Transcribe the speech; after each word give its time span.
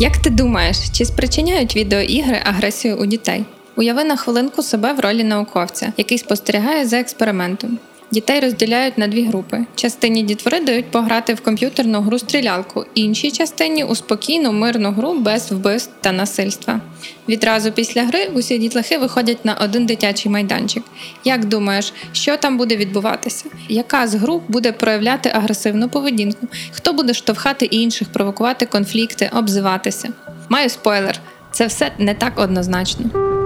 Як 0.00 0.16
ти 0.16 0.30
думаєш, 0.30 0.90
чи 0.90 1.04
спричиняють 1.04 1.76
відеоігри 1.76 2.40
агресію 2.44 2.96
у 2.96 3.06
дітей? 3.06 3.44
Уяви 3.76 4.04
на 4.04 4.16
хвилинку 4.16 4.62
себе 4.62 4.92
в 4.92 5.00
ролі 5.00 5.24
науковця, 5.24 5.92
який 5.96 6.18
спостерігає 6.18 6.86
за 6.86 6.96
експериментом. 7.00 7.78
Дітей 8.12 8.40
розділяють 8.40 8.98
на 8.98 9.06
дві 9.06 9.24
групи. 9.24 9.64
Частині 9.74 10.22
дітвори 10.22 10.60
дають 10.60 10.90
пограти 10.90 11.34
в 11.34 11.40
комп'ютерну 11.40 12.00
гру 12.00 12.18
стрілялку, 12.18 12.84
іншій 12.94 13.30
частині 13.30 13.84
у 13.84 13.94
спокійну 13.94 14.52
мирну 14.52 14.90
гру 14.90 15.18
без 15.18 15.52
вбивств 15.52 15.92
та 16.00 16.12
насильства. 16.12 16.80
Відразу 17.28 17.72
після 17.72 18.02
гри 18.02 18.30
усі 18.34 18.58
дітлахи 18.58 18.98
виходять 18.98 19.44
на 19.44 19.54
один 19.54 19.86
дитячий 19.86 20.32
майданчик. 20.32 20.82
Як 21.24 21.44
думаєш, 21.44 21.92
що 22.12 22.36
там 22.36 22.58
буде 22.58 22.76
відбуватися? 22.76 23.44
Яка 23.68 24.06
з 24.06 24.14
груп 24.14 24.42
буде 24.48 24.72
проявляти 24.72 25.30
агресивну 25.34 25.88
поведінку? 25.88 26.48
Хто 26.72 26.92
буде 26.92 27.14
штовхати 27.14 27.64
інших, 27.64 28.08
провокувати 28.12 28.66
конфлікти, 28.66 29.30
обзиватися? 29.32 30.08
Маю 30.48 30.68
спойлер, 30.68 31.20
це 31.52 31.66
все 31.66 31.92
не 31.98 32.14
так 32.14 32.38
однозначно. 32.38 33.41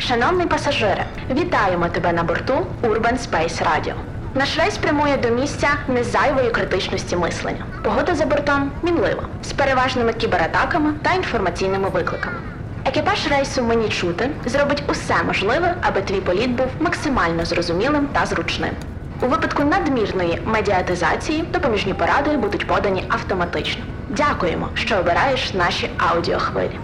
Шановний 0.00 0.46
пасажире, 0.46 1.04
вітаємо 1.30 1.88
тебе 1.88 2.12
на 2.12 2.22
борту 2.22 2.66
Urban 2.82 3.12
Space 3.18 3.62
Radio. 3.62 3.92
Наш 4.34 4.58
рейс 4.58 4.78
прямує 4.78 5.16
до 5.16 5.28
місця 5.28 5.68
незайвої 5.88 6.50
критичності 6.50 7.16
мислення. 7.16 7.64
Погода 7.84 8.14
за 8.14 8.26
бортом 8.26 8.70
мінлива, 8.82 9.22
з 9.42 9.52
переважними 9.52 10.12
кібератаками 10.12 10.92
та 11.02 11.12
інформаційними 11.12 11.88
викликами. 11.88 12.36
Екіпаж 12.84 13.28
рейсу 13.30 13.62
мені 13.62 13.88
чути 13.88 14.30
зробить 14.46 14.82
усе 14.88 15.14
можливе, 15.26 15.74
аби 15.82 16.02
твій 16.02 16.20
політ 16.20 16.50
був 16.50 16.66
максимально 16.80 17.44
зрозумілим 17.44 18.08
та 18.12 18.26
зручним. 18.26 18.72
У 19.22 19.26
випадку 19.26 19.64
надмірної 19.64 20.42
медіатизації 20.44 21.42
допоміжні 21.42 21.94
поради 21.94 22.36
будуть 22.36 22.66
подані 22.66 23.04
автоматично. 23.08 23.84
Дякуємо, 24.08 24.68
що 24.74 24.96
обираєш 24.98 25.54
наші 25.54 25.90
аудіохвилі. 25.98 26.78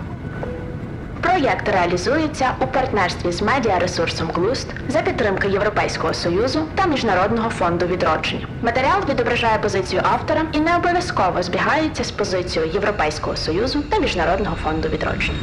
Проєкт 1.24 1.68
реалізується 1.68 2.54
у 2.60 2.66
партнерстві 2.66 3.32
з 3.32 3.42
медіаресурсом 3.42 4.30
Глуст 4.34 4.66
за 4.88 5.02
підтримки 5.02 5.48
Європейського 5.48 6.14
союзу 6.14 6.60
та 6.74 6.86
Міжнародного 6.86 7.50
фонду 7.50 7.86
відродження. 7.86 8.46
Матеріал 8.62 9.00
відображає 9.10 9.58
позицію 9.58 10.02
автора 10.04 10.42
і 10.52 10.60
не 10.60 10.76
обов'язково 10.76 11.42
збігається 11.42 12.04
з 12.04 12.10
позицією 12.10 12.72
Європейського 12.72 13.36
союзу 13.36 13.82
та 13.90 13.98
Міжнародного 13.98 14.56
фонду 14.56 14.88
відродження. 14.88 15.38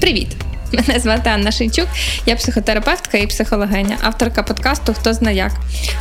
Привіт! 0.00 0.47
Мене 0.72 1.00
звати 1.00 1.30
Анна 1.30 1.50
Шийчук, 1.50 1.86
я 2.26 2.36
психотерапевтка 2.36 3.18
і 3.18 3.26
психологиня, 3.26 3.98
авторка 4.02 4.42
подкасту 4.42 4.94
Хто 4.94 5.12
зна 5.12 5.30
як. 5.30 5.52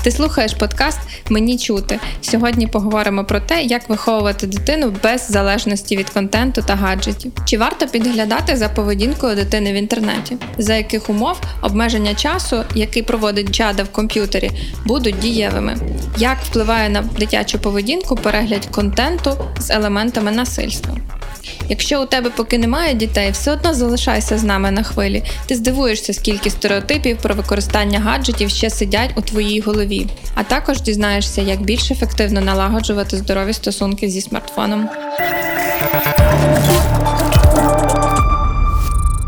Ти 0.03 0.11
слухаєш 0.11 0.53
подкаст 0.53 0.99
Мені 1.29 1.57
чути. 1.57 1.99
Сьогодні 2.21 2.67
поговоримо 2.67 3.25
про 3.25 3.39
те, 3.39 3.63
як 3.63 3.89
виховувати 3.89 4.47
дитину 4.47 4.93
без 5.03 5.31
залежності 5.31 5.97
від 5.97 6.09
контенту 6.09 6.61
та 6.61 6.75
гаджетів. 6.75 7.31
Чи 7.45 7.57
варто 7.57 7.87
підглядати 7.87 8.55
за 8.55 8.69
поведінкою 8.69 9.35
дитини 9.35 9.73
в 9.73 9.75
інтернеті, 9.75 10.37
за 10.57 10.75
яких 10.75 11.09
умов 11.09 11.41
обмеження 11.61 12.15
часу, 12.15 12.63
який 12.75 13.03
проводить 13.03 13.51
джада 13.51 13.83
в 13.83 13.89
комп'ютері, 13.89 14.51
будуть 14.85 15.19
дієвими? 15.19 15.77
Як 16.17 16.37
впливає 16.43 16.89
на 16.89 17.01
дитячу 17.01 17.59
поведінку 17.59 18.15
перегляд 18.15 18.65
контенту 18.65 19.37
з 19.59 19.71
елементами 19.71 20.31
насильства? 20.31 20.95
Якщо 21.69 22.03
у 22.03 22.05
тебе 22.05 22.29
поки 22.29 22.57
немає 22.57 22.93
дітей, 22.93 23.31
все 23.31 23.51
одно 23.51 23.73
залишайся 23.73 24.37
з 24.37 24.43
нами 24.43 24.71
на 24.71 24.83
хвилі. 24.83 25.23
Ти 25.45 25.55
здивуєшся, 25.55 26.13
скільки 26.13 26.49
стереотипів 26.49 27.17
про 27.17 27.35
використання 27.35 27.99
гаджетів 27.99 28.49
ще 28.49 28.69
сидять 28.69 29.11
у 29.15 29.21
твоїй 29.21 29.59
голові. 29.59 30.07
А 30.35 30.43
також 30.43 30.81
дізнаєшся, 30.81 31.41
як 31.41 31.61
більш 31.61 31.91
ефективно 31.91 32.41
налагоджувати 32.41 33.17
здорові 33.17 33.53
стосунки 33.53 34.09
зі 34.09 34.21
смартфоном. 34.21 34.89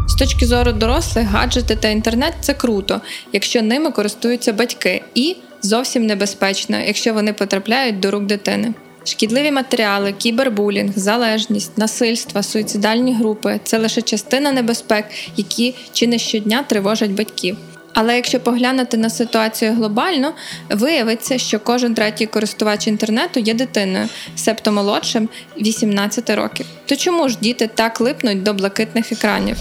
З 0.07 0.15
точки 0.15 0.45
зору 0.45 0.71
дорослих, 0.71 1.27
гаджети 1.27 1.75
та 1.75 1.87
інтернет 1.87 2.33
це 2.41 2.53
круто, 2.53 3.01
якщо 3.33 3.61
ними 3.61 3.91
користуються 3.91 4.53
батьки, 4.53 5.01
і 5.15 5.35
зовсім 5.61 6.05
небезпечно, 6.05 6.77
якщо 6.79 7.13
вони 7.13 7.33
потрапляють 7.33 7.99
до 7.99 8.11
рук 8.11 8.23
дитини. 8.25 8.73
Шкідливі 9.03 9.51
матеріали, 9.51 10.11
кібербулінг, 10.11 10.91
залежність, 10.95 11.77
насильства, 11.77 12.43
суїцидальні 12.43 13.15
групи 13.15 13.59
це 13.63 13.77
лише 13.77 14.01
частина 14.01 14.51
небезпек, 14.51 15.05
які 15.37 15.75
чи 15.93 16.07
не 16.07 16.19
щодня 16.19 16.63
тривожать 16.63 17.11
батьків. 17.11 17.57
Але 17.93 18.15
якщо 18.15 18.39
поглянути 18.39 18.97
на 18.97 19.09
ситуацію 19.09 19.73
глобально, 19.73 20.33
виявиться, 20.69 21.37
що 21.37 21.59
кожен 21.59 21.93
третій 21.93 22.25
користувач 22.25 22.87
інтернету 22.87 23.39
є 23.39 23.53
дитиною, 23.53 24.09
себто 24.35 24.71
молодшим 24.71 25.29
18 25.57 26.29
років. 26.29 26.65
То 26.85 26.95
чому 26.95 27.29
ж 27.29 27.37
діти 27.41 27.69
так 27.75 28.01
липнуть 28.01 28.43
до 28.43 28.53
блакитних 28.53 29.11
екранів? 29.11 29.57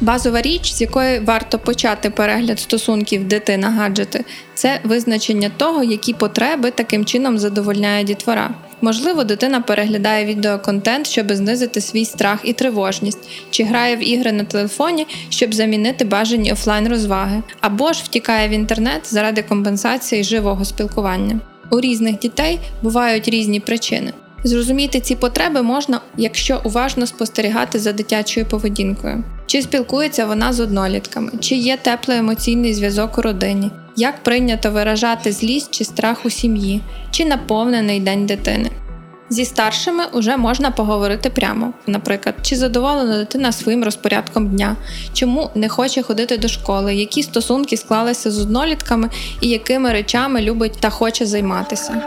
Базова 0.00 0.42
річ, 0.42 0.72
з 0.72 0.80
якої 0.80 1.18
варто 1.18 1.58
почати 1.58 2.10
перегляд 2.10 2.60
стосунків 2.60 3.28
дитина-гаджети, 3.28 4.24
це 4.54 4.80
визначення 4.84 5.50
того, 5.56 5.82
які 5.82 6.12
потреби 6.12 6.70
таким 6.70 7.04
чином 7.04 7.38
задовольняє 7.38 8.04
дітвора. 8.04 8.50
Можливо, 8.80 9.24
дитина 9.24 9.60
переглядає 9.60 10.24
відеоконтент, 10.24 11.06
щоб 11.06 11.32
знизити 11.32 11.80
свій 11.80 12.04
страх 12.04 12.40
і 12.44 12.52
тривожність, 12.52 13.28
чи 13.50 13.64
грає 13.64 13.96
в 13.96 14.08
ігри 14.08 14.32
на 14.32 14.44
телефоні, 14.44 15.06
щоб 15.28 15.54
замінити 15.54 16.04
бажані 16.04 16.52
офлайн 16.52 16.88
розваги, 16.88 17.42
або 17.60 17.92
ж 17.92 18.02
втікає 18.04 18.48
в 18.48 18.50
інтернет 18.50 19.14
заради 19.14 19.42
компенсації 19.42 20.24
живого 20.24 20.64
спілкування. 20.64 21.40
У 21.70 21.80
різних 21.80 22.18
дітей 22.18 22.58
бувають 22.82 23.28
різні 23.28 23.60
причини. 23.60 24.12
Зрозуміти 24.44 25.00
ці 25.00 25.14
потреби 25.14 25.62
можна, 25.62 26.00
якщо 26.16 26.60
уважно 26.64 27.06
спостерігати 27.06 27.78
за 27.78 27.92
дитячою 27.92 28.46
поведінкою. 28.46 29.24
Чи 29.46 29.62
спілкується 29.62 30.26
вона 30.26 30.52
з 30.52 30.60
однолітками, 30.60 31.30
чи 31.40 31.54
є 31.54 31.76
теплий 31.76 32.18
емоційний 32.18 32.74
зв'язок 32.74 33.18
у 33.18 33.22
родині, 33.22 33.70
як 33.96 34.22
прийнято 34.22 34.70
виражати 34.70 35.32
злість 35.32 35.70
чи 35.70 35.84
страх 35.84 36.26
у 36.26 36.30
сім'ї, 36.30 36.80
чи 37.10 37.24
наповнений 37.24 38.00
день 38.00 38.26
дитини. 38.26 38.70
Зі 39.30 39.44
старшими 39.44 40.04
вже 40.12 40.36
можна 40.36 40.70
поговорити 40.70 41.30
прямо, 41.30 41.72
наприклад, 41.86 42.34
чи 42.42 42.56
задоволена 42.56 43.18
дитина 43.18 43.52
своїм 43.52 43.84
розпорядком 43.84 44.48
дня, 44.48 44.76
чому 45.12 45.50
не 45.54 45.68
хоче 45.68 46.02
ходити 46.02 46.38
до 46.38 46.48
школи, 46.48 46.94
які 46.94 47.22
стосунки 47.22 47.76
склалися 47.76 48.30
з 48.30 48.40
однолітками 48.40 49.10
і 49.40 49.48
якими 49.48 49.92
речами 49.92 50.42
любить 50.42 50.76
та 50.80 50.90
хоче 50.90 51.26
займатися. 51.26 52.02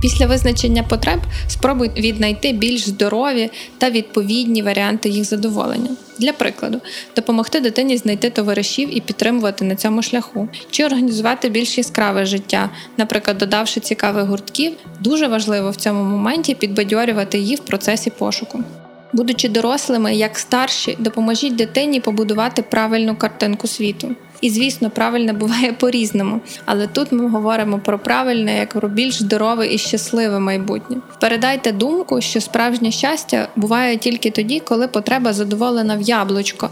Після 0.00 0.26
визначення 0.26 0.82
потреб 0.82 1.20
спробуй 1.46 1.90
віднайти 1.96 2.52
більш 2.52 2.88
здорові 2.88 3.50
та 3.78 3.90
відповідні 3.90 4.62
варіанти 4.62 5.08
їх 5.08 5.24
задоволення. 5.24 5.90
Для 6.18 6.32
прикладу, 6.32 6.80
допомогти 7.16 7.60
дитині 7.60 7.96
знайти 7.96 8.30
товаришів 8.30 8.96
і 8.96 9.00
підтримувати 9.00 9.64
на 9.64 9.76
цьому 9.76 10.02
шляху, 10.02 10.48
чи 10.70 10.84
організувати 10.84 11.48
більш 11.48 11.78
яскраве 11.78 12.26
життя, 12.26 12.70
наприклад, 12.96 13.38
додавши 13.38 13.80
цікавих 13.80 14.24
гуртків, 14.24 14.72
дуже 15.00 15.26
важливо 15.26 15.70
в 15.70 15.76
цьому 15.76 16.04
моменті 16.04 16.54
підбадьорювати 16.54 17.38
її 17.38 17.56
в 17.56 17.60
процесі 17.60 18.10
пошуку. 18.10 18.64
Будучи 19.12 19.48
дорослими, 19.48 20.14
як 20.14 20.38
старші, 20.38 20.96
допоможіть 20.98 21.56
дитині 21.56 22.00
побудувати 22.00 22.62
правильну 22.62 23.16
картинку 23.16 23.66
світу. 23.66 24.14
І, 24.40 24.50
звісно, 24.50 24.90
правильне 24.90 25.32
буває 25.32 25.72
по-різному. 25.72 26.40
Але 26.64 26.86
тут 26.86 27.12
ми 27.12 27.28
говоримо 27.28 27.78
про 27.78 27.98
правильне, 27.98 28.58
як 28.58 28.68
про 28.68 28.88
більш 28.88 29.22
здорове 29.22 29.74
і 29.74 29.78
щасливе 29.78 30.38
майбутнє. 30.38 30.96
Передайте 31.20 31.72
думку, 31.72 32.20
що 32.20 32.40
справжнє 32.40 32.90
щастя 32.90 33.48
буває 33.56 33.96
тільки 33.96 34.30
тоді, 34.30 34.60
коли 34.60 34.88
потреба 34.88 35.32
задоволена 35.32 35.96
в 35.96 36.00
яблучко. 36.00 36.70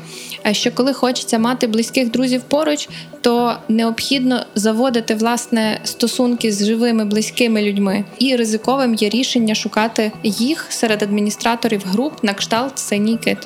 Що 0.52 0.72
коли 0.72 0.92
хочеться 0.92 1.38
мати 1.38 1.66
близьких 1.66 2.10
друзів 2.10 2.42
поруч, 2.42 2.88
то 3.20 3.56
необхідно 3.68 4.46
заводити 4.54 5.14
власне 5.14 5.80
стосунки 5.84 6.52
з 6.52 6.66
живими 6.66 7.04
близькими 7.04 7.62
людьми. 7.62 8.04
І 8.18 8.36
ризиковим 8.36 8.94
є 8.94 9.08
рішення 9.08 9.54
шукати 9.54 10.12
їх 10.22 10.66
серед 10.68 11.02
адміністраторів 11.02 11.82
груп 11.86 12.12
на 12.22 12.34
кшталт 12.34 12.78
синій 12.78 13.16
кит. 13.16 13.38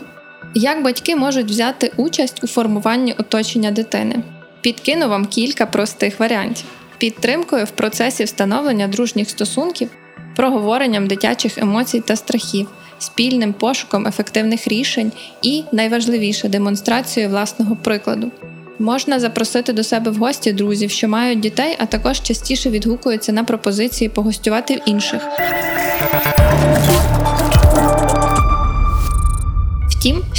Як 0.55 0.83
батьки 0.83 1.17
можуть 1.17 1.47
взяти 1.47 1.93
участь 1.97 2.45
у 2.45 2.47
формуванні 2.47 3.13
оточення 3.13 3.71
дитини? 3.71 4.23
Підкину 4.61 5.09
вам 5.09 5.27
кілька 5.27 5.67
простих 5.67 6.21
варіантів: 6.21 6.67
підтримкою 6.99 7.65
в 7.65 7.71
процесі 7.71 8.25
встановлення 8.25 8.89
дружніх 8.89 9.31
стосунків, 9.31 9.91
проговоренням 10.37 11.07
дитячих 11.07 11.59
емоцій 11.59 12.01
та 12.01 12.17
страхів, 12.17 12.69
спільним 12.99 13.53
пошуком 13.53 14.07
ефективних 14.07 14.69
рішень 14.69 15.13
і, 15.43 15.65
найважливіше, 15.73 16.49
демонстрацією 16.49 17.31
власного 17.31 17.77
прикладу. 17.77 18.31
Можна 18.79 19.21
запросити 19.21 19.73
до 19.73 19.85
себе 19.85 20.11
в 20.11 20.17
гості 20.17 20.53
друзів, 20.53 20.91
що 20.91 21.09
мають 21.09 21.41
дітей, 21.41 21.77
а 21.79 21.87
також 21.87 22.21
частіше 22.23 22.71
відгукуються 22.71 23.33
на 23.33 23.45
пропозиції 23.45 24.09
погостювати 24.09 24.75
в 24.75 24.81
інших. 24.87 25.23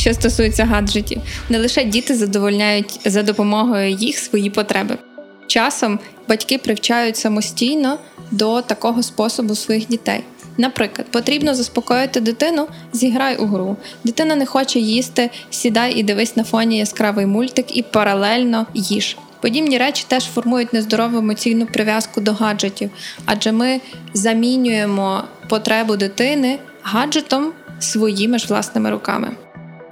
Що 0.01 0.13
стосується 0.13 0.65
гаджетів, 0.65 1.21
не 1.49 1.59
лише 1.59 1.83
діти 1.83 2.15
задовольняють 2.15 2.99
за 3.05 3.23
допомогою 3.23 3.89
їх 3.89 4.17
свої 4.17 4.49
потреби. 4.49 4.97
часом 5.47 5.99
батьки 6.29 6.57
привчають 6.57 7.17
самостійно 7.17 7.97
до 8.31 8.61
такого 8.61 9.03
способу 9.03 9.55
своїх 9.55 9.87
дітей. 9.87 10.23
Наприклад, 10.57 11.07
потрібно 11.11 11.55
заспокоїти 11.55 12.19
дитину, 12.19 12.67
зіграй 12.93 13.37
у 13.37 13.45
гру. 13.45 13.77
Дитина 14.03 14.35
не 14.35 14.45
хоче 14.45 14.79
їсти, 14.79 15.29
сідай 15.49 15.93
і 15.93 16.03
дивись 16.03 16.35
на 16.35 16.43
фоні 16.43 16.77
яскравий 16.77 17.25
мультик 17.25 17.77
і 17.77 17.81
паралельно 17.81 18.65
їж. 18.73 19.17
Подібні 19.41 19.77
речі 19.77 20.05
теж 20.07 20.23
формують 20.23 20.73
нездорову 20.73 21.17
емоційну 21.17 21.65
прив'язку 21.65 22.21
до 22.21 22.33
гаджетів, 22.33 22.89
адже 23.25 23.51
ми 23.51 23.81
замінюємо 24.13 25.23
потребу 25.49 25.95
дитини 25.95 26.59
гаджетом 26.81 27.51
своїми 27.79 28.39
ж 28.39 28.47
власними 28.47 28.91
руками. 28.91 29.35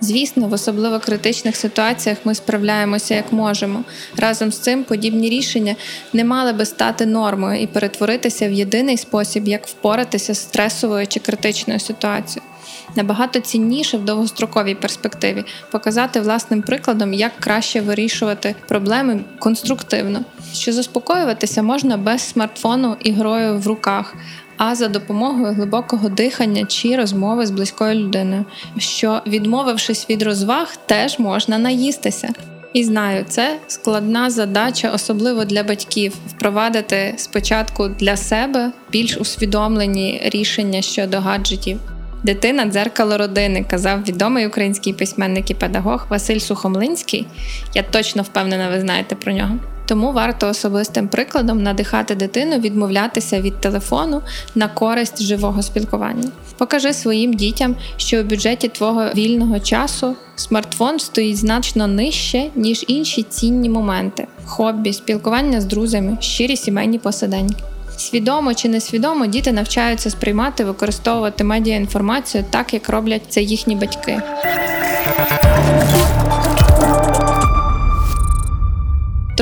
Звісно, 0.02 0.48
в 0.48 0.54
особливо 0.54 1.00
критичних 1.00 1.56
ситуаціях 1.56 2.18
ми 2.24 2.36
справляємося 2.36 3.16
як 3.16 3.34
можемо. 3.34 3.84
Разом 4.18 4.52
з 4.52 4.60
цим 4.60 4.84
подібні 4.84 5.30
рішення 5.30 5.76
не 6.14 6.24
мали 6.24 6.54
би 6.54 6.66
стати 6.66 7.06
нормою 7.06 7.62
і 7.62 7.68
перетворитися 7.68 8.50
в 8.50 8.52
єдиний 8.52 8.98
спосіб, 8.98 9.48
як 9.48 9.68
впоратися 9.68 10.34
з 10.34 10.42
стресовою 10.42 11.08
чи 11.08 11.20
критичною 11.20 11.80
ситуацією. 11.80 12.50
Набагато 12.96 13.40
цінніше 13.40 13.98
в 13.98 14.06
довгостроковій 14.06 14.76
перспективі 14.76 15.44
показати 15.72 16.22
власним 16.22 16.62
прикладом, 16.62 17.14
як 17.14 17.32
краще 17.40 17.82
вирішувати 17.82 18.56
проблеми 18.68 19.20
конструктивно, 19.40 20.26
що 20.54 20.74
заспокоюватися 20.74 21.64
можна 21.64 21.98
без 21.98 22.22
смартфону 22.22 22.98
і 23.00 23.12
грою 23.12 23.58
в 23.58 23.68
руках, 23.68 24.16
а 24.60 24.76
за 24.76 24.88
допомогою 24.88 25.54
глибокого 25.54 26.10
дихання 26.10 26.66
чи 26.66 26.96
розмови 26.96 27.46
з 27.46 27.52
близькою 27.52 27.96
людиною, 27.96 28.46
що, 28.78 29.22
відмовившись 29.28 30.10
від 30.10 30.22
розваг, 30.22 30.78
теж 30.86 31.20
можна 31.20 31.58
наїстися. 31.58 32.30
І 32.74 32.84
знаю, 32.84 33.26
це 33.28 33.58
складна 33.68 34.30
задача, 34.30 34.92
особливо 34.92 35.46
для 35.46 35.64
батьків, 35.64 36.14
впровадити 36.28 37.14
спочатку 37.18 37.88
для 37.88 38.18
себе 38.18 38.72
більш 38.92 39.18
усвідомлені 39.18 40.22
рішення 40.26 40.82
щодо 40.82 41.20
гаджетів. 41.20 41.80
Дитина 42.24 42.66
дзеркало 42.66 43.18
родини, 43.18 43.66
казав 43.70 44.04
відомий 44.04 44.48
український 44.48 44.94
письменник 44.94 45.52
і 45.52 45.54
педагог 45.54 46.06
Василь 46.10 46.40
Сухомлинський. 46.40 47.28
Я 47.74 47.84
точно 47.84 48.24
впевнена, 48.24 48.70
ви 48.70 48.80
знаєте 48.82 49.16
про 49.16 49.34
нього. 49.34 49.60
Тому 49.90 50.12
варто 50.12 50.48
особистим 50.48 51.08
прикладом 51.08 51.64
надихати 51.64 52.16
дитину 52.16 52.60
відмовлятися 52.60 53.42
від 53.42 53.62
телефону 53.62 54.22
на 54.56 54.68
користь 54.68 55.24
живого 55.24 55.64
спілкування. 55.64 56.30
Покажи 56.58 56.94
своїм 56.94 57.34
дітям, 57.34 57.76
що 57.98 58.22
у 58.22 58.24
бюджеті 58.24 58.68
твого 58.68 59.06
вільного 59.16 59.60
часу 59.60 60.16
смартфон 60.36 61.00
стоїть 61.00 61.38
значно 61.38 61.88
нижче, 61.88 62.50
ніж 62.56 62.86
інші 62.88 63.24
цінні 63.24 63.70
моменти: 63.70 64.28
хобі, 64.46 64.94
спілкування 64.94 65.62
з 65.62 65.66
друзями, 65.66 66.18
щирі 66.20 66.58
сімейні 66.58 67.00
посиденьки. 67.00 67.64
Свідомо 67.98 68.54
чи 68.54 68.70
несвідомо 68.70 69.26
діти 69.26 69.52
навчаються 69.52 70.10
сприймати, 70.10 70.64
використовувати 70.64 71.44
медіаінформацію 71.44 72.46
так, 72.50 72.74
як 72.74 72.90
роблять 72.90 73.22
це 73.30 73.42
їхні 73.42 73.76
батьки. 73.76 74.22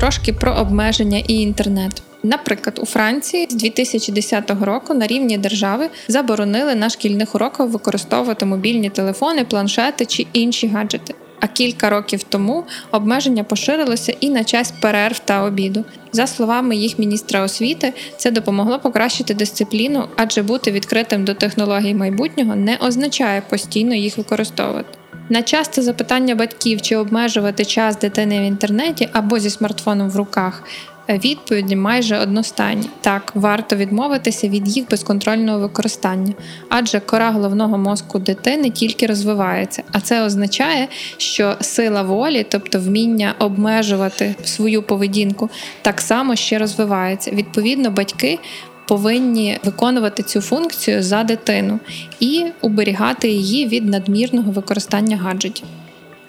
Трошки 0.08 0.34
про 0.34 0.54
обмеження 0.54 1.24
і 1.28 1.34
інтернет. 1.34 2.02
Наприклад, 2.24 2.80
у 2.84 2.86
Франції 2.86 3.48
з 3.50 3.56
2010 3.56 4.52
року 4.62 4.94
на 4.94 5.08
рівні 5.08 5.38
держави 5.38 5.90
заборонили 6.08 6.76
на 6.76 6.90
шкільних 6.90 7.36
уроках 7.36 7.70
використовувати 7.70 8.46
мобільні 8.46 8.90
телефони, 8.90 9.46
планшети 9.46 10.06
чи 10.06 10.26
інші 10.34 10.68
гаджети. 10.68 11.14
А 11.40 11.48
кілька 11.48 11.90
років 11.90 12.24
тому 12.24 12.64
обмеження 12.92 13.44
поширилося 13.44 14.14
і 14.20 14.30
на 14.30 14.44
час 14.44 14.74
перерв 14.82 15.20
та 15.20 15.44
обіду. 15.44 15.86
За 16.12 16.28
словами 16.28 16.76
їх 16.76 17.00
міністра 17.00 17.42
освіти, 17.42 17.94
це 18.18 18.32
допомогло 18.32 18.80
покращити 18.80 19.34
дисципліну, 19.34 20.04
адже 20.16 20.44
бути 20.44 20.72
відкритим 20.72 21.26
до 21.26 21.34
технологій 21.34 21.94
майбутнього 21.94 22.56
не 22.56 22.78
означає 22.78 23.42
постійно 23.50 23.96
їх 23.96 24.18
використовувати. 24.18 24.98
На 25.30 25.42
часте 25.42 25.82
запитання 25.82 26.36
батьків, 26.36 26.82
чи 26.82 26.96
обмежувати 26.96 27.66
час 27.66 28.00
дитини 28.00 28.40
в 28.40 28.44
інтернеті 28.44 29.10
або 29.14 29.40
зі 29.40 29.50
смартфоном 29.50 30.10
в 30.10 30.16
руках, 30.16 30.64
Відповіді 31.10 31.76
майже 31.76 32.18
одностайні. 32.18 32.90
Так, 33.02 33.32
варто 33.36 33.76
відмовитися 33.76 34.48
від 34.48 34.68
їх 34.68 34.90
безконтрольного 34.90 35.60
використання, 35.60 36.34
адже 36.70 37.00
кора 37.00 37.32
головного 37.32 37.78
мозку 37.78 38.20
дитини 38.20 38.70
тільки 38.70 39.08
розвивається, 39.08 39.84
а 39.92 40.02
це 40.02 40.24
означає, 40.24 40.88
що 41.18 41.56
сила 41.62 42.02
волі, 42.02 42.46
тобто 42.50 42.80
вміння 42.80 43.36
обмежувати 43.40 44.36
свою 44.44 44.84
поведінку, 44.84 45.50
так 45.82 46.02
само 46.02 46.36
ще 46.36 46.58
розвивається. 46.58 47.32
Відповідно, 47.32 47.92
батьки. 47.92 48.40
Повинні 48.88 49.60
виконувати 49.64 50.24
цю 50.24 50.42
функцію 50.42 51.04
за 51.04 51.24
дитину 51.24 51.80
і 52.20 52.46
уберігати 52.62 53.30
її 53.30 53.68
від 53.68 53.86
надмірного 53.86 54.52
використання 54.52 55.18
гаджетів. 55.18 55.66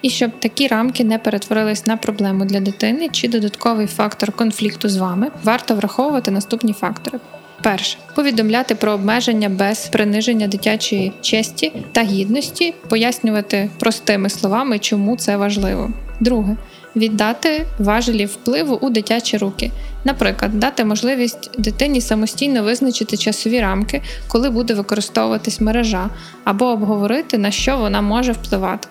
І 0.03 0.11
щоб 0.11 0.31
такі 0.39 0.67
рамки 0.67 1.05
не 1.05 1.19
перетворились 1.19 1.87
на 1.87 1.97
проблему 1.97 2.45
для 2.45 2.61
дитини 2.61 3.09
чи 3.13 3.29
додатковий 3.29 3.87
фактор 3.87 4.33
конфлікту 4.33 4.89
з 4.89 4.97
вами, 4.97 5.31
варто 5.45 5.75
враховувати 5.75 6.31
наступні 6.31 6.73
фактори. 6.73 7.19
Перше 7.63 7.99
повідомляти 8.15 8.75
про 8.75 8.93
обмеження 8.93 9.49
без 9.49 9.87
приниження 9.87 10.47
дитячої 10.47 11.13
честі 11.21 11.73
та 11.93 12.03
гідності, 12.03 12.75
пояснювати 12.89 13.71
простими 13.79 14.31
словами, 14.31 14.79
чому 14.79 15.17
це 15.17 15.37
важливо. 15.37 15.91
Друге 16.21 16.57
віддати 16.99 17.67
важелі 17.79 18.27
впливу 18.27 18.75
у 18.75 18.91
дитячі 18.91 19.37
руки. 19.37 19.71
Наприклад, 20.05 20.61
дати 20.61 20.85
можливість 20.85 21.51
дитині 21.59 22.01
самостійно 22.01 22.63
визначити 22.63 23.17
часові 23.17 23.61
рамки, 23.61 24.03
коли 24.29 24.51
буде 24.51 24.75
використовуватись 24.75 25.61
мережа, 25.61 26.11
або 26.45 26.67
обговорити, 26.67 27.39
на 27.39 27.51
що 27.51 27.77
вона 27.77 28.03
може 28.03 28.33
впливати. 28.33 28.89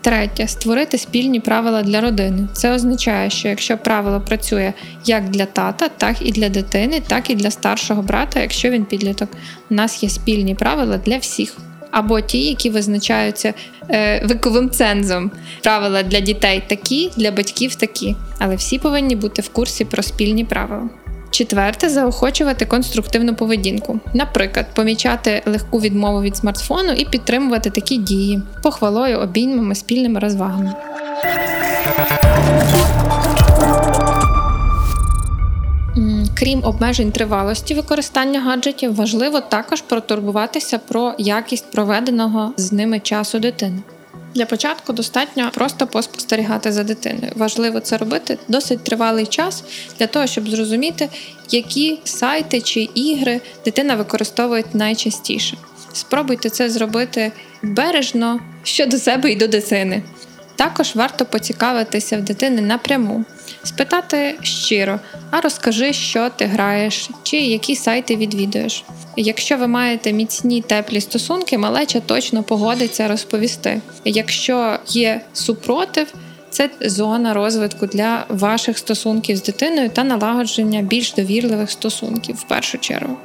Третє 0.00 0.48
створити 0.48 0.98
спільні 0.98 1.40
правила 1.40 1.82
для 1.82 2.00
родини. 2.00 2.48
Це 2.52 2.72
означає, 2.72 3.30
що 3.30 3.48
якщо 3.48 3.78
правило 3.78 4.20
працює 4.20 4.72
як 5.04 5.30
для 5.30 5.46
тата, 5.46 5.88
так 5.88 6.16
і 6.20 6.32
для 6.32 6.48
дитини, 6.48 7.02
так 7.06 7.30
і 7.30 7.34
для 7.34 7.50
старшого 7.50 8.02
брата, 8.02 8.40
якщо 8.40 8.70
він 8.70 8.84
підліток. 8.84 9.28
У 9.70 9.74
нас 9.74 10.02
є 10.02 10.08
спільні 10.08 10.54
правила 10.54 10.98
для 10.98 11.18
всіх. 11.18 11.56
Або 11.96 12.20
ті, 12.20 12.44
які 12.44 12.70
визначаються 12.70 13.54
е, 13.90 14.26
віковим 14.30 14.70
цензом. 14.70 15.30
Правила 15.62 16.02
для 16.02 16.20
дітей 16.20 16.62
такі, 16.66 17.10
для 17.16 17.30
батьків 17.30 17.74
такі. 17.74 18.16
Але 18.38 18.56
всі 18.56 18.78
повинні 18.78 19.16
бути 19.16 19.42
в 19.42 19.48
курсі 19.48 19.84
про 19.84 20.02
спільні 20.02 20.44
правила. 20.44 20.88
Четверте 21.30 21.88
заохочувати 21.88 22.66
конструктивну 22.66 23.34
поведінку, 23.34 24.00
наприклад, 24.14 24.66
помічати 24.74 25.42
легку 25.46 25.80
відмову 25.80 26.22
від 26.22 26.36
смартфону 26.36 26.92
і 26.92 27.04
підтримувати 27.04 27.70
такі 27.70 27.96
дії 27.96 28.42
похвалою, 28.62 29.18
обіймами, 29.18 29.74
спільними 29.74 30.20
розвагами. 30.20 30.74
Крім 36.38 36.64
обмежень 36.64 37.12
тривалості 37.12 37.74
використання 37.74 38.40
гаджетів, 38.40 38.94
важливо 38.94 39.40
також 39.40 39.80
протурбуватися 39.80 40.78
про 40.78 41.14
якість 41.18 41.70
проведеного 41.70 42.52
з 42.56 42.72
ними 42.72 43.00
часу 43.00 43.38
дитини. 43.38 43.78
Для 44.34 44.46
початку 44.46 44.92
достатньо 44.92 45.50
просто 45.54 45.86
поспостерігати 45.86 46.72
за 46.72 46.84
дитиною. 46.84 47.32
Важливо 47.36 47.80
це 47.80 47.96
робити 47.96 48.38
досить 48.48 48.84
тривалий 48.84 49.26
час 49.26 49.64
для 49.98 50.06
того, 50.06 50.26
щоб 50.26 50.48
зрозуміти, 50.48 51.08
які 51.50 51.98
сайти 52.04 52.60
чи 52.60 52.88
ігри 52.94 53.40
дитина 53.64 53.94
використовує 53.94 54.64
найчастіше. 54.72 55.56
Спробуйте 55.92 56.50
це 56.50 56.70
зробити 56.70 57.32
бережно 57.62 58.40
щодо 58.62 58.98
себе 58.98 59.32
і 59.32 59.36
до 59.36 59.48
дитини. 59.48 60.02
Також 60.56 60.94
варто 60.94 61.24
поцікавитися 61.24 62.18
в 62.18 62.22
дитини 62.22 62.62
напряму, 62.62 63.24
спитати 63.64 64.38
щиро, 64.42 65.00
а 65.30 65.40
розкажи, 65.40 65.92
що 65.92 66.30
ти 66.30 66.44
граєш, 66.44 67.10
чи 67.22 67.36
які 67.36 67.76
сайти 67.76 68.16
відвідуєш. 68.16 68.84
Якщо 69.16 69.56
ви 69.56 69.66
маєте 69.66 70.12
міцні 70.12 70.62
теплі 70.62 71.00
стосунки, 71.00 71.58
малеча 71.58 72.00
точно 72.00 72.42
погодиться 72.42 73.08
розповісти. 73.08 73.80
Якщо 74.04 74.78
є 74.86 75.20
супротив, 75.32 76.14
це 76.50 76.70
зона 76.80 77.34
розвитку 77.34 77.86
для 77.86 78.24
ваших 78.28 78.78
стосунків 78.78 79.36
з 79.36 79.42
дитиною 79.42 79.90
та 79.90 80.04
налагодження 80.04 80.82
більш 80.82 81.12
довірливих 81.12 81.70
стосунків 81.70 82.36
в 82.36 82.42
першу 82.42 82.78
чергу. 82.78 83.16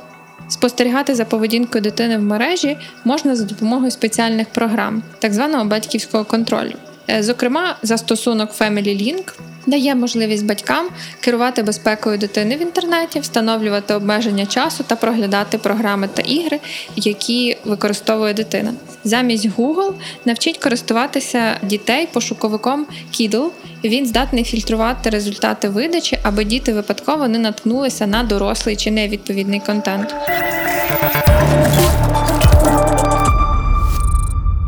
Спостерігати 0.50 1.16
за 1.16 1.26
поведінкою 1.26 1.82
дитини 1.82 2.18
в 2.18 2.22
мережі 2.22 2.78
можна 3.06 3.36
за 3.36 3.44
допомогою 3.44 3.92
спеціальних 3.92 4.50
програм, 4.50 5.04
так 5.20 5.34
званого 5.34 5.66
батьківського 5.66 6.26
контролю. 6.26 6.74
Е, 7.12 7.24
зокрема, 7.24 7.76
застосунок 7.84 8.50
Family 8.60 9.04
Link 9.04 9.34
Дає 9.66 9.96
можливість 9.96 10.46
батькам 10.46 10.90
керувати 11.20 11.64
безпекою 11.64 12.18
дитини 12.18 12.56
в 12.56 12.62
інтернеті, 12.62 13.20
встановлювати 13.20 13.94
обмеження 13.94 14.46
часу 14.46 14.84
та 14.88 14.96
проглядати 14.96 15.58
програми 15.58 16.10
та 16.14 16.22
ігри, 16.22 16.60
які 16.96 17.58
використовує 17.66 18.34
дитина. 18.34 18.74
Замість 19.04 19.50
Google 19.50 19.94
навчить 20.26 20.58
користуватися 20.58 21.58
дітей 21.64 22.08
пошуковиком 22.14 22.86
Kiddle. 23.14 23.48
Він 23.84 24.06
здатний 24.06 24.44
фільтрувати 24.44 25.10
результати 25.10 25.70
видачі, 25.70 26.20
аби 26.24 26.44
діти 26.44 26.74
випадково 26.74 27.28
не 27.28 27.40
наткнулися 27.40 28.08
на 28.08 28.24
дорослий 28.24 28.76
чи 28.76 28.92
невідповідний 28.92 29.60
контент. 29.60 30.16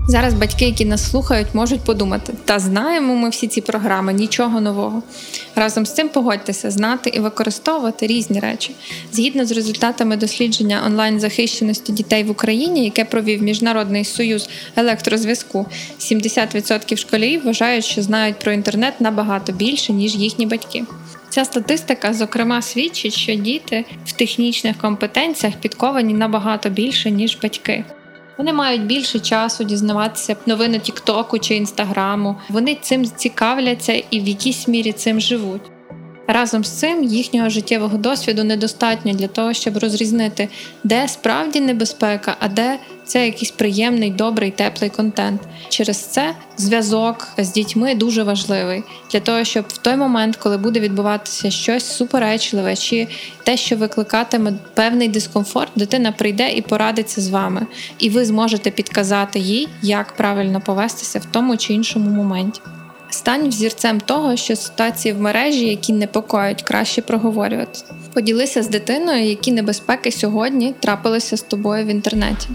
Зараз 0.08 0.34
батьки, 0.34 0.66
які 0.66 0.86
нас 0.86 1.12
слухають, 1.12 1.48
можуть 1.54 1.82
подумати: 1.82 2.34
та 2.46 2.60
знаємо 2.60 3.16
ми 3.16 3.30
всі 3.30 3.48
ці 3.48 3.62
програми, 3.62 4.14
нічого 4.14 4.62
нового. 4.62 5.04
Разом 5.56 5.86
з 5.86 5.94
цим 5.94 6.10
погодьтеся, 6.10 6.72
знати 6.72 7.10
і 7.10 7.20
використовувати 7.20 8.08
різні 8.08 8.40
речі. 8.40 8.76
Згідно 9.12 9.46
з 9.46 9.52
результатами 9.52 10.18
дослідження 10.18 10.84
онлайн 10.86 11.20
захищеності 11.20 11.92
дітей 11.92 12.24
в 12.24 12.32
Україні, 12.32 12.84
яке 12.84 13.06
провів 13.06 13.44
Міжнародний 13.44 14.06
союз 14.06 14.50
електрозв'язку, 14.76 15.66
70% 16.00 16.98
школярів 16.98 17.44
вважають, 17.46 17.86
що 17.86 18.02
знають 18.02 18.40
про 18.40 18.52
інтернет 18.52 19.02
набагато 19.02 19.52
більше, 19.52 19.94
ніж 19.94 20.16
їхні 20.16 20.46
батьки. 20.46 20.84
Ця 21.30 21.46
статистика, 21.46 22.14
зокрема, 22.14 22.62
свідчить, 22.62 23.14
що 23.14 23.36
діти 23.36 23.86
в 24.06 24.12
технічних 24.12 24.78
компетенціях 24.78 25.56
підковані 25.56 26.14
набагато 26.14 26.70
більше, 26.70 27.12
ніж 27.12 27.38
батьки. 27.44 27.86
Вони 28.38 28.54
мають 28.54 28.86
більше 28.86 29.20
часу 29.20 29.64
дізнаватися 29.64 30.36
новини 30.46 30.80
Тіктоку 30.80 31.40
чи 31.40 31.56
Інстаграму. 31.56 32.36
Вони 32.50 32.76
цим 32.82 33.06
цікавляться 33.06 33.94
і 33.94 34.20
в 34.20 34.28
якійсь 34.28 34.68
мірі 34.68 34.92
цим 34.92 35.20
живуть. 35.20 35.73
Разом 36.28 36.64
з 36.64 36.70
цим 36.70 37.04
їхнього 37.04 37.50
життєвого 37.50 37.98
досвіду 37.98 38.44
недостатньо 38.44 39.14
для 39.14 39.28
того, 39.28 39.54
щоб 39.54 39.78
розрізнити, 39.78 40.50
де 40.84 41.08
справді 41.08 41.60
небезпека, 41.62 42.36
а 42.40 42.48
де 42.48 42.80
це 43.06 43.26
якийсь 43.26 43.52
приємний, 43.52 44.12
добрий, 44.12 44.52
теплий 44.52 44.90
контент. 44.90 45.42
Через 45.70 45.98
це 45.98 46.36
зв'язок 46.58 47.28
з 47.38 47.52
дітьми 47.52 47.96
дуже 47.96 48.24
важливий 48.24 48.84
для 49.12 49.20
того, 49.20 49.44
щоб 49.44 49.66
в 49.68 49.78
той 49.78 49.96
момент, 49.96 50.36
коли 50.36 50.58
буде 50.58 50.80
відбуватися 50.80 51.52
щось 51.52 51.86
суперечливе, 51.86 52.76
чи 52.76 53.08
те, 53.44 53.58
що 53.58 53.76
викликатиме 53.76 54.54
певний 54.74 55.08
дискомфорт, 55.08 55.72
дитина 55.76 56.12
прийде 56.12 56.52
і 56.52 56.62
порадиться 56.62 57.22
з 57.22 57.30
вами, 57.30 57.68
і 58.00 58.10
ви 58.10 58.26
зможете 58.26 58.72
підказати 58.72 59.40
їй, 59.40 59.68
як 59.82 60.14
правильно 60.16 60.62
повестися 60.62 61.20
в 61.20 61.26
тому 61.26 61.58
чи 61.58 61.74
іншому 61.74 62.10
моменті. 62.10 62.62
Стань 63.14 63.50
взірцем 63.50 64.00
того, 64.00 64.36
що 64.36 64.56
ситуації 64.56 65.14
в 65.14 65.22
мережі, 65.22 65.68
які 65.68 65.94
непокоють, 65.94 66.62
краще 66.62 67.02
проговорювати. 67.02 67.80
Поділися 68.14 68.64
з 68.64 68.70
дитиною, 68.70 69.24
які 69.24 69.52
небезпеки 69.52 70.12
сьогодні 70.12 70.74
трапилися 70.80 71.38
з 71.38 71.42
тобою 71.42 71.86
в 71.86 71.88
інтернеті, 71.88 72.48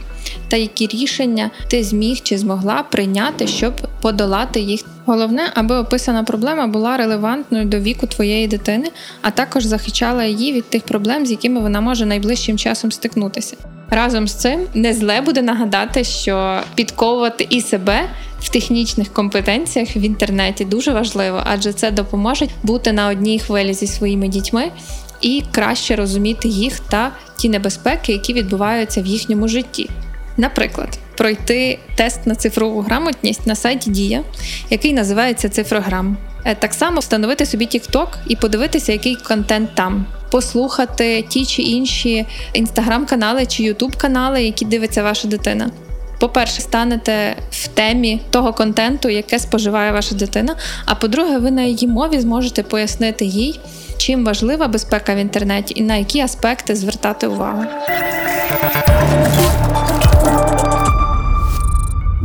та 0.49 0.57
які 0.57 0.87
рішення 0.87 1.51
ти 1.69 1.85
зміг 1.85 2.21
чи 2.23 2.39
змогла 2.39 2.83
прийняти, 2.91 3.47
щоб 3.47 3.75
подолати 4.03 4.61
їх. 4.61 4.85
Головне, 5.07 5.43
аби 5.55 5.77
описана 5.77 6.23
проблема 6.23 6.67
була 6.67 6.97
релевантною 6.97 7.65
до 7.65 7.81
віку 7.81 8.07
твоєї 8.07 8.49
дитини, 8.49 8.89
а 9.23 9.31
також 9.31 9.65
захищала 9.65 10.25
її 10.25 10.53
від 10.53 10.65
тих 10.65 10.83
проблем, 10.83 11.27
з 11.27 11.31
якими 11.31 11.61
вона 11.61 11.81
може 11.81 12.07
найближчим 12.07 12.59
часом 12.59 12.93
стикнутися. 12.93 13.57
Разом 13.91 14.29
з 14.29 14.35
цим 14.35 14.61
не 14.75 14.95
зле 14.95 15.21
буде 15.21 15.43
нагадати, 15.43 16.05
що 16.05 16.61
підковувати 16.75 17.47
і 17.51 17.61
себе 17.61 18.01
в 18.41 18.49
технічних 18.49 19.13
компетенціях 19.13 19.97
в 19.97 19.99
інтернеті 19.99 20.65
дуже 20.65 20.93
важливо, 20.93 21.43
адже 21.45 21.73
це 21.73 21.91
допоможе 21.91 22.47
бути 22.63 22.93
на 22.93 23.09
одній 23.09 23.39
хвилі 23.39 23.75
зі 23.75 23.87
своїми 23.87 24.29
дітьми 24.29 24.71
і 25.21 25.43
краще 25.53 25.97
розуміти 25.97 26.49
їх 26.49 26.81
та 26.81 27.13
ті 27.37 27.49
небезпеки, 27.49 28.13
які 28.13 28.33
відбуваються 28.33 29.03
в 29.03 29.07
їхньому 29.07 29.49
житті. 29.49 29.91
Наприклад, 30.37 30.99
пройти 31.17 31.79
тест 31.95 32.27
на 32.27 32.35
цифрову 32.35 32.81
грамотність 32.81 33.47
на 33.47 33.55
сайті 33.55 33.91
Дія, 33.91 34.23
який 34.71 34.93
називається 34.93 35.49
Цифрограм. 35.49 36.17
Е, 36.45 36.55
так 36.55 36.75
само 36.75 37.01
встановити 37.01 37.47
собі 37.47 37.67
TikTok 37.67 38.09
і 38.29 38.37
подивитися, 38.37 38.93
який 38.93 39.17
контент 39.17 39.75
там. 39.75 40.07
Послухати 40.31 41.25
ті 41.29 41.47
чи 41.47 41.63
інші 41.63 42.27
інстаграм-канали 42.53 43.47
чи 43.47 43.63
ютуб-канали, 43.63 44.43
які 44.43 44.65
дивиться 44.65 45.03
ваша 45.03 45.29
дитина 45.29 45.71
по-перше, 46.19 46.61
станете 46.61 47.37
в 47.51 47.69
темі 47.69 48.21
того 48.31 48.53
контенту, 48.53 49.09
яке 49.09 49.39
споживає 49.39 49.93
ваша 49.93 50.15
дитина. 50.15 50.57
А 50.85 50.95
по-друге, 50.95 51.39
ви 51.39 51.51
на 51.51 51.63
її 51.63 51.89
мові 51.89 52.21
зможете 52.21 52.63
пояснити 52.63 53.25
їй, 53.25 53.61
чим 54.09 54.25
важлива 54.25 54.69
безпека 54.69 55.15
в 55.15 55.19
інтернеті 55.19 55.75
і 55.77 55.83
на 55.83 55.97
які 55.97 56.21
аспекти 56.21 56.75
звертати 56.75 57.27
увагу. 57.27 57.65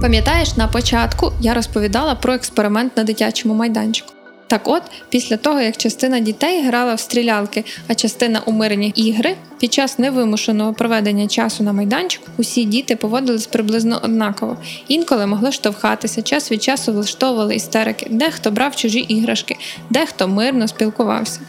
Пам'ятаєш, 0.02 0.58
на 0.58 0.68
початку 0.68 1.32
я 1.40 1.54
розповідала 1.54 2.16
про 2.16 2.34
експеримент 2.34 2.98
на 2.98 3.04
дитячому 3.04 3.54
майданчику. 3.54 4.14
Так 4.48 4.68
от, 4.68 4.84
після 5.10 5.38
того, 5.38 5.62
як 5.62 5.78
частина 5.78 6.20
дітей 6.20 6.68
грала 6.68 6.94
в 6.94 7.00
стрілялки, 7.00 7.64
а 7.88 7.96
частина 7.96 8.42
у 8.46 8.52
мирні 8.52 8.90
ігри, 8.96 9.36
під 9.60 9.74
час 9.74 10.00
невимушеного 10.00 10.74
проведення 10.74 11.28
часу 11.28 11.64
на 11.64 11.74
майданчику 11.74 12.26
усі 12.38 12.64
діти 12.64 12.96
поводились 12.96 13.48
приблизно 13.48 14.00
однаково. 14.04 14.58
Інколи 14.88 15.28
могли 15.28 15.52
штовхатися, 15.52 16.22
час 16.22 16.52
від 16.52 16.64
часу 16.64 16.94
влаштовували 16.94 17.56
істерики, 17.56 18.08
дехто 18.10 18.52
брав 18.52 18.76
чужі 18.76 19.00
іграшки, 19.00 19.58
дехто 19.90 20.28
мирно 20.28 20.68
спілкувався. 20.68 21.40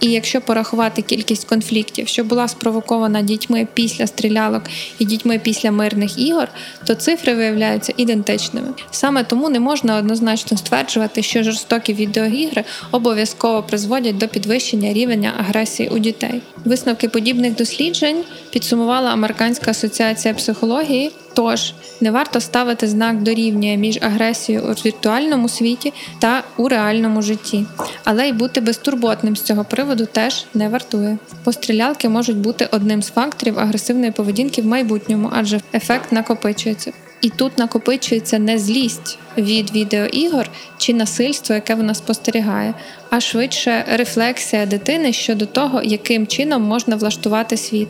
І 0.00 0.10
якщо 0.10 0.40
порахувати 0.40 1.02
кількість 1.02 1.48
конфліктів, 1.48 2.08
що 2.08 2.24
була 2.24 2.48
спровокована 2.48 3.22
дітьми 3.22 3.68
після 3.74 4.06
стрілялок 4.06 4.62
і 4.98 5.04
дітьми 5.04 5.38
після 5.38 5.70
мирних 5.70 6.18
ігор, 6.18 6.48
то 6.86 6.94
цифри 6.94 7.34
виявляються 7.34 7.92
ідентичними. 7.96 8.68
Саме 8.90 9.24
тому 9.24 9.48
не 9.48 9.60
можна 9.60 9.96
однозначно 9.96 10.56
стверджувати, 10.56 11.22
що 11.22 11.42
жорстокі 11.42 11.94
відеоігри 11.94 12.64
обов'язково 12.90 13.62
призводять 13.62 14.18
до 14.18 14.28
підвищення 14.28 14.92
рівня 14.92 15.32
агресії 15.38 15.88
у 15.88 15.98
дітей. 15.98 16.42
Висновки 16.64 17.08
подібних 17.08 17.54
досліджень 17.54 18.24
підсумувала 18.50 19.10
Американська 19.10 19.70
асоціація 19.70 20.34
психології. 20.34 21.12
Тож 21.38 21.72
не 22.00 22.10
варто 22.10 22.40
ставити 22.40 22.88
знак 22.88 23.22
дорівнює 23.22 23.76
між 23.76 23.98
агресією 24.02 24.64
у 24.64 24.72
віртуальному 24.72 25.48
світі 25.48 25.92
та 26.18 26.42
у 26.56 26.68
реальному 26.68 27.22
житті, 27.22 27.64
але 28.04 28.28
й 28.28 28.32
бути 28.32 28.60
безтурботним 28.60 29.36
з 29.36 29.42
цього 29.42 29.64
приводу 29.64 30.06
теж 30.06 30.46
не 30.54 30.68
вартує. 30.68 31.18
Пострілялки 31.44 32.08
можуть 32.08 32.36
бути 32.36 32.68
одним 32.72 33.02
з 33.02 33.10
факторів 33.10 33.58
агресивної 33.58 34.10
поведінки 34.10 34.62
в 34.62 34.66
майбутньому, 34.66 35.30
адже 35.32 35.60
ефект 35.74 36.12
накопичується. 36.12 36.92
І 37.20 37.30
тут 37.30 37.58
накопичується 37.58 38.38
не 38.38 38.58
злість 38.58 39.18
від 39.36 39.72
відеоігор 39.72 40.50
чи 40.78 40.94
насильство, 40.94 41.54
яке 41.54 41.74
вона 41.74 41.94
спостерігає, 41.94 42.74
а 43.10 43.20
швидше 43.20 43.84
рефлексія 43.92 44.66
дитини 44.66 45.12
щодо 45.12 45.46
того, 45.46 45.82
яким 45.82 46.26
чином 46.26 46.62
можна 46.62 46.96
влаштувати 46.96 47.56
світ. 47.56 47.88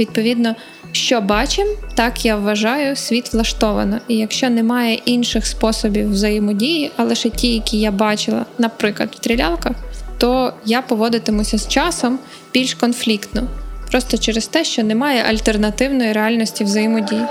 Відповідно, 0.00 0.54
що 0.92 1.20
бачимо, 1.20 1.70
так 1.94 2.24
я 2.24 2.36
вважаю, 2.36 2.96
світ 2.96 3.32
влаштовано. 3.32 3.98
І 4.08 4.16
якщо 4.16 4.50
немає 4.50 4.94
інших 5.04 5.46
способів 5.46 6.10
взаємодії, 6.10 6.90
а 6.96 7.04
лише 7.04 7.30
ті, 7.30 7.54
які 7.54 7.80
я 7.80 7.90
бачила, 7.90 8.46
наприклад, 8.58 9.08
в 9.12 9.16
стрілялках, 9.16 9.72
то 10.18 10.52
я 10.64 10.82
поводитимуся 10.82 11.58
з 11.58 11.68
часом 11.68 12.18
більш 12.54 12.74
конфліктно, 12.74 13.42
просто 13.90 14.18
через 14.18 14.46
те, 14.46 14.64
що 14.64 14.82
немає 14.82 15.22
альтернативної 15.22 16.12
реальності 16.12 16.64
взаємодії. 16.64 17.22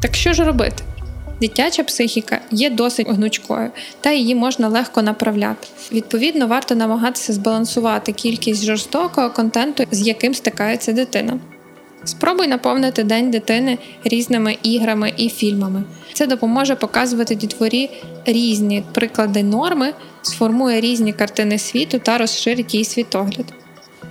Так 0.00 0.14
що 0.14 0.32
ж 0.32 0.44
робити? 0.44 0.82
Дитяча 1.40 1.84
психіка 1.84 2.40
є 2.50 2.70
досить 2.70 3.08
гнучкою, 3.08 3.70
та 4.00 4.12
її 4.12 4.34
можна 4.34 4.68
легко 4.68 5.02
направляти. 5.02 5.68
Відповідно, 5.92 6.46
варто 6.46 6.74
намагатися 6.74 7.32
збалансувати 7.32 8.12
кількість 8.12 8.64
жорстокого 8.64 9.30
контенту, 9.30 9.84
з 9.90 10.06
яким 10.06 10.34
стикається 10.34 10.92
дитина. 10.92 11.40
Спробуй 12.04 12.46
наповнити 12.46 13.04
день 13.04 13.30
дитини 13.30 13.78
різними 14.04 14.56
іграми 14.62 15.12
і 15.16 15.28
фільмами. 15.28 15.84
Це 16.12 16.26
допоможе 16.26 16.74
показувати 16.74 17.34
дітворі 17.34 17.90
різні 18.26 18.84
приклади 18.92 19.42
норми, 19.42 19.92
сформує 20.22 20.80
різні 20.80 21.12
картини 21.12 21.58
світу 21.58 21.98
та 21.98 22.18
розширить 22.18 22.74
її 22.74 22.84
світогляд. 22.84 23.65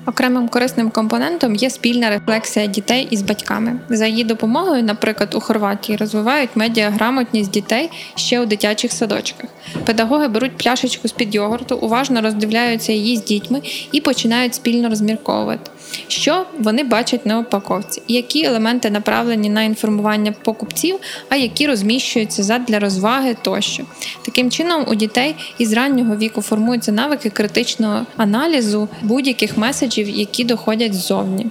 Окремим 0.06 0.48
корисним 0.48 0.90
компонентом 0.90 1.56
є 1.56 1.70
спільна 1.70 2.10
рефлексія 2.10 2.66
дітей 2.66 3.08
із 3.12 3.22
батьками. 3.22 3.80
За 3.90 4.06
її 4.06 4.24
допомогою, 4.24 4.84
наприклад, 4.84 5.36
у 5.36 5.40
Хорватії 5.40 5.98
розвивають 5.98 6.50
медіаграмотність 6.56 7.52
дітей 7.52 7.90
ще 8.16 8.42
у 8.42 8.46
дитячих 8.46 8.92
садочках. 8.92 9.50
Педагоги 9.86 10.28
беруть 10.28 10.58
пляшечку 10.58 11.08
з 11.08 11.12
під 11.12 11.36
йогурту, 11.36 11.76
уважно 11.76 12.22
роздивляються 12.22 12.94
її 12.94 13.18
з 13.18 13.24
дітьми 13.24 13.62
і 13.92 14.02
починають 14.02 14.56
спільно 14.56 14.90
розмірковувати. 14.90 15.72
Що 16.08 16.46
вони 16.60 16.84
бачать 16.84 17.26
на 17.26 17.40
упаковці, 17.40 18.02
які 18.08 18.44
елементи 18.44 18.90
направлені 18.90 19.50
на 19.50 19.64
інформування 19.64 20.32
покупців, 20.32 20.96
а 21.30 21.36
які 21.36 21.68
розміщуються 21.68 22.44
задля 22.44 22.80
розваги 22.80 23.36
тощо. 23.42 23.84
Таким 24.26 24.52
чином, 24.52 24.86
у 24.88 24.96
дітей 24.96 25.36
із 25.58 25.74
раннього 25.74 26.16
віку 26.16 26.42
формуються 26.42 26.92
навики 26.92 27.30
критичного 27.30 28.06
аналізу 28.18 28.90
будь-яких 29.02 29.58
меседжів, 29.58 30.10
які 30.10 30.44
доходять 30.44 30.94
ззовні. 30.94 31.48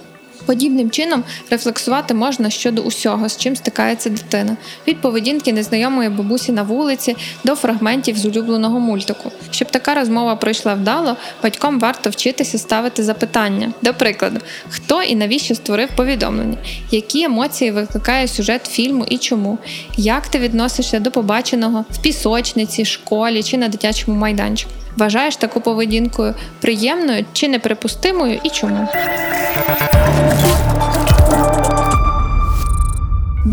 Подібним 0.46 0.90
чином 0.90 1.24
рефлексувати 1.50 2.14
можна 2.14 2.50
щодо 2.50 2.82
усього, 2.82 3.28
з 3.28 3.36
чим 3.36 3.56
стикається 3.56 4.10
дитина, 4.10 4.56
від 4.88 5.00
поведінки 5.00 5.52
незнайомої 5.52 6.08
бабусі 6.08 6.52
на 6.52 6.62
вулиці 6.62 7.16
до 7.44 7.54
фрагментів 7.54 8.16
з 8.16 8.26
улюбленого 8.26 8.80
мультику. 8.80 9.32
Щоб 9.50 9.70
така 9.70 9.94
розмова 9.94 10.36
пройшла 10.36 10.74
вдало, 10.74 11.16
батькам 11.42 11.80
варто 11.80 12.10
вчитися 12.10 12.58
ставити 12.58 13.02
запитання. 13.02 13.72
До 13.82 13.94
прикладу, 13.94 14.40
хто 14.68 15.02
і 15.02 15.14
навіщо 15.14 15.54
створив 15.54 15.88
повідомлення, 15.96 16.58
які 16.90 17.22
емоції 17.22 17.70
викликає 17.70 18.28
сюжет 18.28 18.66
фільму 18.66 19.04
і 19.08 19.18
чому, 19.18 19.58
як 19.96 20.28
ти 20.28 20.38
відносишся 20.38 21.00
до 21.00 21.10
побаченого 21.10 21.84
в 21.90 22.02
пісочниці, 22.02 22.84
школі 22.84 23.42
чи 23.42 23.58
на 23.58 23.68
дитячому 23.68 24.18
майданчику. 24.18 24.70
Вважаєш 24.96 25.36
таку 25.36 25.60
поведінкою 25.60 26.34
приємною 26.60 27.24
чи 27.32 27.48
неприпустимою 27.48 28.40
і 28.44 28.50
чому? 28.50 28.88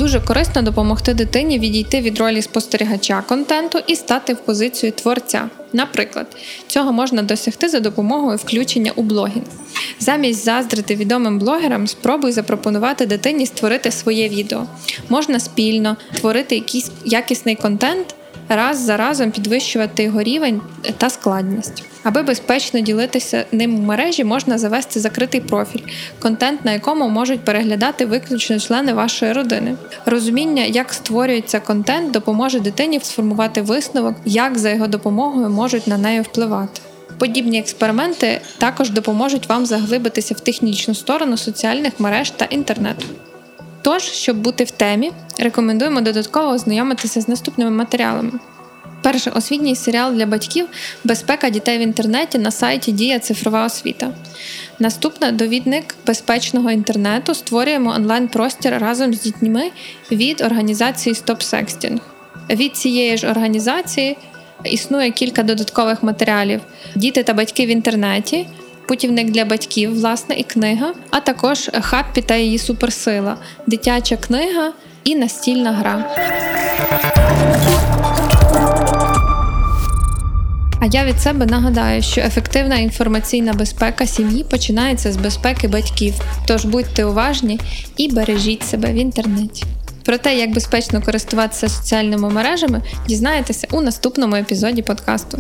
Дуже 0.02 0.20
корисно 0.20 0.62
допомогти 0.62 1.14
дитині 1.14 1.60
відійти 1.60 2.02
від 2.02 2.20
ролі 2.20 2.42
спостерігача 2.42 3.24
контенту 3.28 3.80
і 3.88 3.96
стати 3.96 4.34
в 4.34 4.38
позицію 4.38 4.92
творця. 4.92 5.50
Наприклад, 5.74 6.28
цього 6.68 6.92
можна 6.92 7.22
досягти 7.22 7.70
за 7.70 7.80
допомогою 7.80 8.38
включення 8.38 8.92
у 8.96 9.04
блогінг. 9.04 9.46
Замість 10.00 10.46
заздрити 10.46 10.96
відомим 10.96 11.40
блогерам, 11.40 11.88
спробуй 11.88 12.32
запропонувати 12.32 13.06
дитині 13.06 13.46
створити 13.46 13.92
своє 13.92 14.30
відео. 14.30 14.66
Можна 15.10 15.40
спільно 15.40 15.98
творити 16.20 16.56
якийсь 16.56 16.92
якісний 17.06 17.56
контент 17.56 18.16
раз 18.56 18.80
за 18.80 18.98
разом 18.98 19.32
підвищувати 19.32 20.04
його 20.04 20.24
рівень 20.24 20.62
та 20.98 21.10
складність. 21.10 21.84
Аби 22.04 22.24
безпечно 22.24 22.80
ділитися 22.80 23.46
ним 23.52 23.76
у 23.80 23.82
мережі, 23.82 24.24
можна 24.24 24.58
завести 24.58 25.00
закритий 25.00 25.42
профіль, 25.42 25.84
контент 26.20 26.66
на 26.66 26.72
якому 26.72 27.10
можуть 27.10 27.46
переглядати 27.46 28.06
виключно 28.06 28.60
члени 28.60 28.94
вашої 28.94 29.34
родини. 29.34 29.76
Розуміння, 30.06 30.64
як 30.64 30.94
створюється 30.94 31.60
контент, 31.60 32.12
допоможе 32.12 32.60
дитині 32.60 33.00
сформувати 33.00 33.62
висновок, 33.62 34.16
як 34.26 34.58
за 34.58 34.70
його 34.70 34.88
допомогою 34.88 35.50
можуть 35.50 35.88
на 35.88 35.98
неї 35.98 36.22
впливати. 36.22 36.82
Подібні 37.18 37.60
експерименти 37.60 38.42
також 38.58 38.90
допоможуть 38.90 39.50
вам 39.50 39.66
заглибитися 39.66 40.34
в 40.34 40.40
технічну 40.40 40.96
сторону 40.96 41.38
соціальних 41.38 42.00
мереж 42.00 42.30
та 42.30 42.46
інтернету. 42.46 43.06
Тож, 43.82 44.04
щоб 44.04 44.38
бути 44.38 44.64
в 44.64 44.72
темі, 44.72 45.12
рекомендуємо 45.40 46.02
додатково 46.02 46.48
ознайомитися 46.48 47.22
з 47.22 47.28
наступними 47.28 47.72
матеріалами. 47.72 48.32
Перший 49.02 49.34
освітній 49.34 49.76
серіал 49.76 50.14
для 50.14 50.26
батьків 50.26 50.68
Безпека 51.04 51.50
дітей 51.50 51.78
в 51.78 51.82
інтернеті 51.82 52.38
на 52.38 52.52
сайті 52.52 52.92
Дія 52.92 53.20
Цифрова 53.20 53.66
освіта. 53.66 54.12
Наступне 54.80 55.32
довідник 55.32 55.96
безпечного 56.06 56.72
інтернету 56.72 57.34
створюємо 57.34 57.90
онлайн-простір 57.92 58.78
разом 58.78 59.14
з 59.14 59.22
дітьми 59.22 59.72
від 60.12 60.42
організації 60.42 61.16
StopSexting. 61.16 62.00
Від 62.50 62.76
цієї 62.76 63.18
ж 63.18 63.28
організації 63.28 64.18
існує 64.64 65.12
кілька 65.12 65.44
додаткових 65.44 66.04
матеріалів: 66.04 66.62
Діти 66.96 67.24
та 67.24 67.34
батьки 67.34 67.66
в 67.66 67.70
інтернеті 67.70 68.48
путівник 68.92 69.32
для 69.32 69.46
батьків, 69.46 70.00
власне, 70.00 70.36
і 70.36 70.44
книга, 70.44 70.94
а 71.10 71.20
також 71.20 71.70
Хаппі 71.82 72.22
та 72.22 72.36
її 72.36 72.58
суперсила, 72.58 73.38
дитяча 73.68 74.18
книга 74.18 74.74
і 75.04 75.16
настільна 75.16 75.72
гра. 75.72 76.16
А 80.82 80.86
я 80.86 81.06
від 81.06 81.20
себе 81.20 81.46
нагадаю, 81.46 82.02
що 82.02 82.22
ефективна 82.22 82.76
інформаційна 82.76 83.54
безпека 83.54 84.06
сім'ї 84.08 84.44
починається 84.44 85.12
з 85.12 85.18
безпеки 85.18 85.68
батьків. 85.68 86.14
Тож 86.48 86.66
будьте 86.66 87.06
уважні 87.06 87.60
і 87.98 88.12
бережіть 88.12 88.64
себе 88.64 88.92
в 88.92 88.96
інтернеті. 88.96 89.64
Про 90.06 90.18
те, 90.18 90.38
як 90.38 90.54
безпечно 90.54 91.02
користуватися 91.02 91.70
соціальними 91.70 92.30
мережами, 92.30 92.82
дізнаєтеся 93.08 93.68
у 93.72 93.82
наступному 93.82 94.36
епізоді 94.36 94.82
подкасту. 94.82 95.40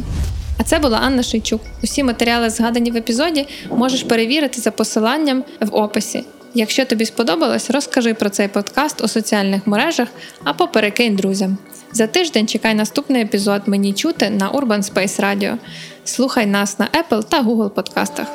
А 0.62 0.63
це 0.63 0.80
була 0.80 0.97
Анна 0.97 1.24
Шийчук. 1.24 1.62
Усі 1.84 2.04
матеріали, 2.04 2.50
згадані 2.50 2.91
в 2.91 2.95
епізоді, 2.95 3.47
можеш 3.69 4.04
перевірити 4.04 4.62
за 4.62 4.71
посиланням 4.71 5.43
в 5.60 5.76
описі. 5.76 6.24
Якщо 6.54 6.86
тобі 6.86 7.06
сподобалось, 7.06 7.69
розкажи 7.69 8.13
про 8.13 8.30
цей 8.30 8.47
подкаст 8.47 9.02
у 9.02 9.08
соціальних 9.08 9.67
мережах 9.67 10.08
або 10.43 10.67
перекинь 10.67 11.15
друзям. 11.15 11.58
За 11.91 12.08
тиждень 12.08 12.47
чекай 12.47 12.76
наступний 12.76 13.21
епізод 13.21 13.62
Мені 13.65 13.93
чути 13.93 14.30
на 14.30 14.52
Urban 14.52 14.93
Space 14.93 15.21
Radio. 15.21 15.58
Слухай 16.06 16.45
нас 16.45 16.80
на 16.80 16.88
Apple 16.88 17.24
та 17.24 17.43
Google 17.43 17.69
подкастах. 17.69 18.28